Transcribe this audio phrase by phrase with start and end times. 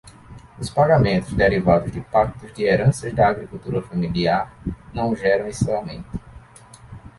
[0.59, 4.51] Os pagamentos derivados de pactos de heranças da agricultura familiar
[4.91, 6.19] não geram esse aumento.